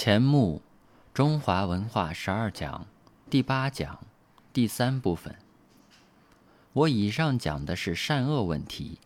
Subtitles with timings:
[0.00, 0.62] 钱穆
[1.12, 2.86] 中华文化十二讲
[3.28, 3.98] 第八讲
[4.52, 5.34] 第三部分。
[6.72, 9.00] 我以上讲的是善恶问题，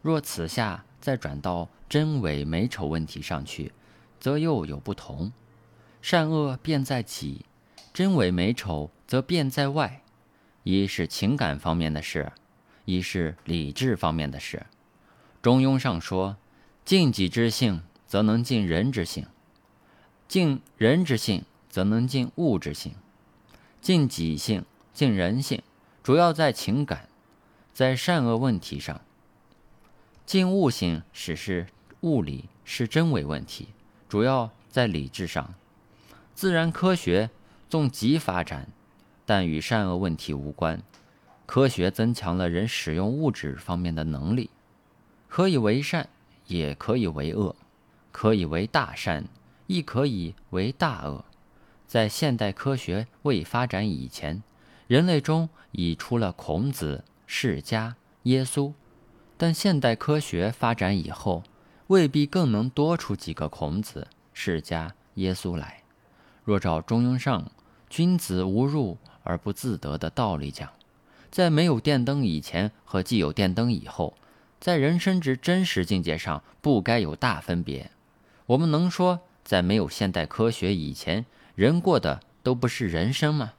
[0.00, 3.72] 若此下再转到真伪美丑问题上去，
[4.20, 5.32] 则又有不同。
[6.00, 7.44] 善恶便在己，
[7.92, 10.04] 真伪美丑则便在外。
[10.62, 12.30] 一是情感方面的事，
[12.84, 14.64] 一是理智方面的事。
[15.42, 16.36] 中庸上说
[16.86, 19.24] ：“尽己之性，则能尽人之性；
[20.28, 22.94] 尽人之性，则能尽物之性。
[23.80, 25.62] 尽己性，尽人性，
[26.02, 27.08] 主要在情感，
[27.72, 29.00] 在善恶问题上。
[30.26, 31.66] 尽物性，只是
[32.02, 33.68] 物理，是真伪问题，
[34.08, 35.54] 主要在理智上。
[36.34, 37.30] 自然科学
[37.68, 38.68] 纵极发展。”
[39.28, 40.82] 但与善恶问题无关。
[41.44, 44.48] 科学增强了人使用物质方面的能力，
[45.28, 46.08] 可以为善，
[46.46, 47.54] 也可以为恶，
[48.10, 49.26] 可以为大善，
[49.68, 51.24] 亦可以为大恶。
[51.86, 54.42] 在现代科学未发展以前，
[54.88, 57.94] 人类中已出了孔子、释迦、
[58.24, 58.72] 耶稣；
[59.36, 61.44] 但现代科学发展以后，
[61.86, 65.84] 未必更能多出几个孔子、释迦、耶稣来。
[66.44, 67.48] 若照中庸上
[67.88, 68.98] “君子无入”。
[69.24, 70.70] 而不自得的道理讲，
[71.30, 74.14] 在没有电灯以前和既有电灯以后，
[74.58, 77.90] 在人生之真实境界上不该有大分别。
[78.46, 83.54] 我们能说，在没有现代科学以前，人过的都不是人生吗？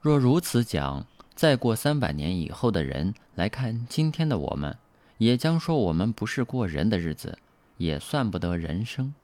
[0.00, 4.76] 若如此讲，再过三百年以后的人来看今天的我们，
[5.18, 7.38] 也将说我们不是过人的日子，
[7.76, 9.14] 也算不得人生。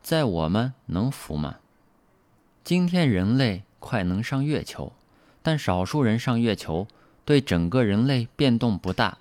[0.00, 1.56] 在我们能服吗？
[2.62, 3.64] 今天人类。
[3.80, 4.94] 快能上月球，
[5.42, 6.88] 但少数人上月球
[7.26, 9.18] 对整个人类变动不大。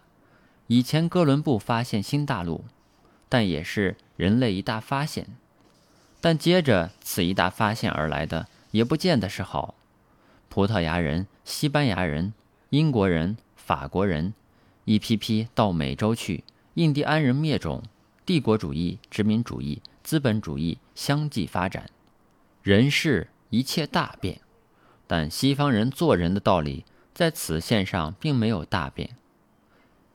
[0.67, 2.63] 以前哥伦布发现新大陆，
[3.27, 5.27] 但也是人类一大发现。
[6.23, 9.75] 但接着此一大发现而来的，也不见得是好。
[10.47, 12.33] 葡萄牙人、西班牙人、
[12.69, 14.33] 英国人、法国人，
[14.85, 16.45] 一批批到美洲去，
[16.75, 17.83] 印第安人灭种，
[18.25, 21.89] 帝国主义、殖民主义、资本主义相继发展，
[22.61, 24.39] 人世一切大变。
[25.05, 29.09] 但西方人做人的道理在此线上并没有大变。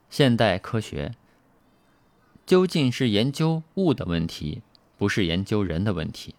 [0.08, 1.14] 现代科学
[2.46, 4.62] 究竟是研究物的问题，
[4.98, 6.34] 不是研究人的问题，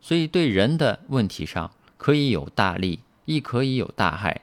[0.00, 4.42] 所以对人的问题上可以有大利，亦可以有大害，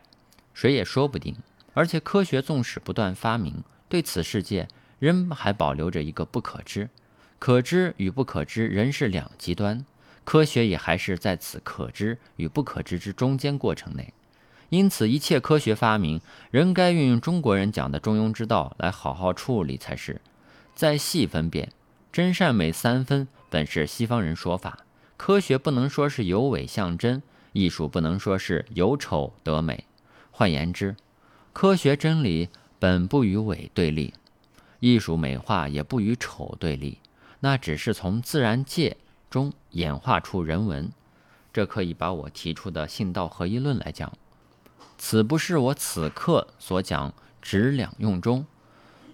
[0.54, 1.36] 谁也说不定。
[1.76, 6.90] 而且科学纵使不断发明，对此世界仍还保留着一个不可知，
[7.38, 9.86] 可知与不可知仍是两极端。
[10.26, 14.14] 科学也还是在此可知与不可知之中间过程内，
[14.70, 16.20] 因此一切科学发明
[16.52, 20.20] 仍该运用中国人讲的中庸之道来好好处理才是。
[20.76, 21.72] 再细分辨，
[22.12, 24.80] 真善美三分本是西方人说法，
[25.18, 27.22] 科学不能说是由伪向真，
[27.54, 29.86] 艺术不能说是由丑得美。
[30.32, 30.96] 换言之，
[31.52, 34.14] 科学真理本不与伪对立，
[34.80, 37.00] 艺术美化也不与丑对立，
[37.40, 38.98] 那只是从自然界。
[39.30, 40.92] 中演化出人文，
[41.54, 44.12] 这可以把我提出的信道合一论来讲。
[44.98, 48.44] 此不是我此刻所讲直两用中。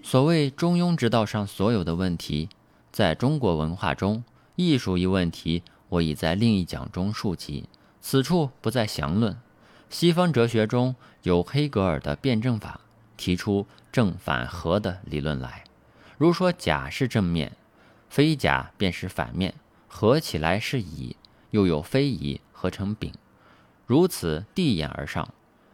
[0.02, 2.48] 所谓中庸之道上所有的问题，
[2.96, 4.24] 在中国文化中，
[4.56, 7.68] 艺术一问题，我已在另一讲中述及，
[8.00, 9.38] 此处不再详论。
[9.90, 12.80] 西方哲学中有黑格尔的辩证法，
[13.18, 15.66] 提出正反合的理论来。
[16.18, 17.52] 如说甲是正面，
[18.08, 19.54] 非甲便是反面。
[19.90, 21.18] 合起来是乙，
[21.52, 23.12] 又有非乙合成丙，
[23.86, 25.28] 如此递延而上。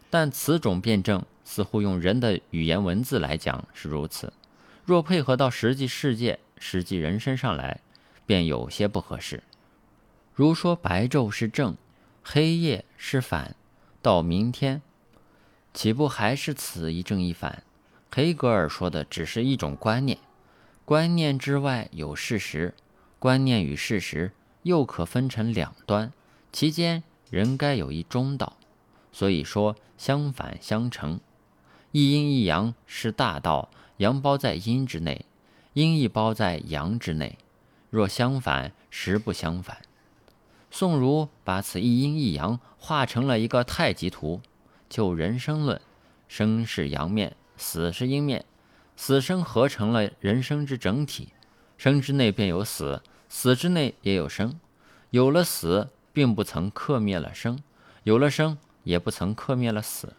[0.09, 4.33] 但此种辩证似乎用人的语言文字来讲是如此，
[4.83, 7.81] 若配合到实际世界、实际人身上来，
[8.27, 9.41] 便有些不合适。
[10.35, 11.75] 如说白昼是正，
[12.23, 13.55] 黑夜是反，
[14.01, 14.83] 到明天，
[15.73, 17.63] 岂不还是此一正一反？
[18.11, 20.19] 黑格尔说的只是一种观念，
[20.85, 22.75] 观念之外有事实。
[23.17, 24.31] 观念与事实
[24.63, 26.13] 又可分成两端，
[26.51, 28.57] 其间仍该有一中道。
[29.11, 31.19] 所以说相反相成，
[31.91, 35.25] 一阴一阳是大道，阳包在阴之内，
[35.73, 37.37] 阴亦包在阳之内。
[37.89, 39.77] 若相反，实不相反。
[40.69, 44.41] 宋儒把此一阴一阳画成了一个太极图。
[44.89, 45.79] 就人生论，
[46.27, 48.43] 生是阳面，死是阴面，
[48.95, 51.29] 死生合成了人生之整体。
[51.77, 54.59] 生之内便有死，死之内也有生。
[55.09, 57.57] 有了死，并不曾克灭了生；
[58.03, 60.13] 有了生，也不曾克灭了死。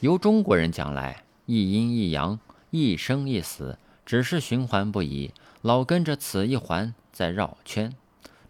[0.00, 2.38] 由中国人讲来，一阴一阳，
[2.70, 3.78] 一生一死，
[4.08, 7.94] 只是循环不已，老跟着此一环在绕圈。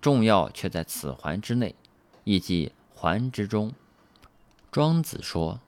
[0.00, 1.74] 重要却在此环之内，
[2.22, 3.74] 亦即环之中。
[4.70, 5.58] 庄子说：“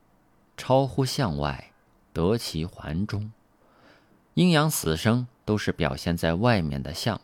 [0.57, 1.73] 超乎象外，
[2.13, 3.33] 得其环中。”
[4.35, 7.21] 阴阳死生都是表现在外面的象，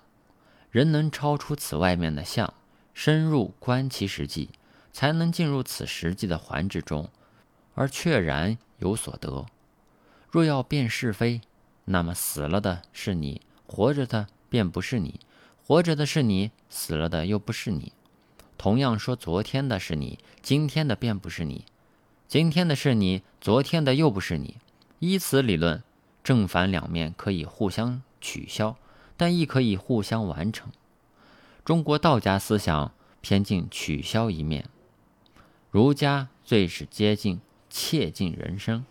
[0.72, 2.52] 人能超出此外面的象，
[2.92, 4.50] 深入观其实际，
[4.92, 7.08] 才能进入此实际的环之中，
[7.76, 9.46] 而确然有所得。
[10.28, 11.40] 若要辨是非，
[11.86, 15.18] 那么死了的是你，活着的便不是你；
[15.66, 17.92] 活着的是你，死了的又不是你。
[18.58, 21.64] 同样说，昨天的是你，今天的便不是你；
[22.28, 24.56] 今天的是你，昨天的又不是你。
[24.98, 25.82] 依此理论。
[26.24, 28.76] 正反两面可以互相取消，
[29.16, 30.72] 但亦可以互相完成。
[31.64, 32.90] 中国道家思想
[33.20, 34.68] 偏近取消一面，
[35.70, 37.40] 儒家最是接近
[37.70, 38.84] 切近人生，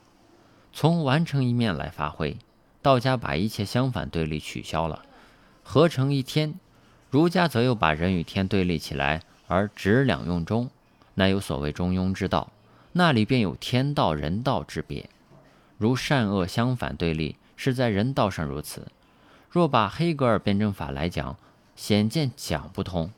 [0.72, 2.38] 从完成一面来发挥。
[2.86, 5.04] 道家把一切相反对立取消了，
[5.64, 6.54] 合成一天；
[7.10, 10.70] 儒家则又把人与天对立起来，而执两用中，
[11.16, 12.52] 乃有所谓中庸之道，
[12.92, 15.10] 那里便有天道人道之别。
[15.80, 18.86] 如善恶相反对立，是在人道上如此。
[19.50, 21.36] 若把黑格尔辩证法来讲，
[21.76, 23.10] 显见讲不通。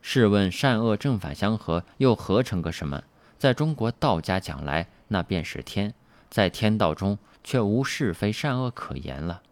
[0.00, 3.04] 试问善恶正反相合，又合成个什么？
[3.38, 5.94] 在中国道家讲来，那便是天，
[6.28, 9.42] 在天道中却无是非善恶可言了。